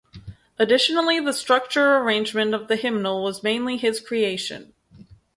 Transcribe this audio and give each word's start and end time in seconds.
Additionally 0.57 1.19
the 1.19 1.31
structure 1.31 1.89
or 1.93 2.01
arrangement 2.03 2.55
of 2.55 2.67
the 2.67 2.75
hymnal 2.75 3.21
was 3.23 3.43
mainly 3.43 3.77
his 3.77 3.99
creation. 4.01 4.73